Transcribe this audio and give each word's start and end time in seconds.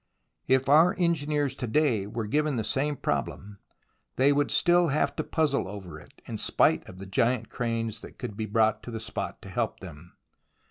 If 0.47 0.67
our 0.67 0.95
engineers 0.97 1.53
to 1.53 1.67
day 1.67 2.07
were 2.07 2.25
given 2.25 2.55
the 2.55 2.63
same 2.63 2.95
problem, 2.95 3.59
they 4.15 4.33
would 4.33 4.49
still 4.49 4.87
have 4.87 5.15
to 5.17 5.23
puzzle 5.23 5.67
over 5.67 5.99
it, 5.99 6.23
in 6.25 6.39
spite 6.39 6.83
of 6.89 6.97
the 6.97 7.05
giant 7.05 7.49
cranes 7.49 8.01
that 8.01 8.17
could 8.17 8.35
be 8.35 8.47
brought 8.47 8.81
to 8.81 8.89
the 8.89 8.99
spot 8.99 9.43
to 9.43 9.49
help 9.51 9.79
them. 9.79 10.17